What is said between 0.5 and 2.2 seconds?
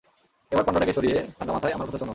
এবার পান্ডাটাকে সরিয়ে ঠান্ডা মাথায় আমার কথা শোনো।